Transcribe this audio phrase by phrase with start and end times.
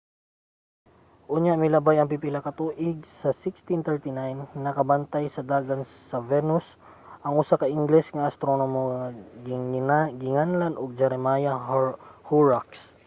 [1.35, 6.65] unya milabay ang pipila ka tuig sa 1639 nakabantay sa dagan sa venus
[7.25, 9.05] ang usa ka ingles nga astronomo nga
[10.23, 11.57] ginganlan og jeremiah
[12.29, 12.81] horrocks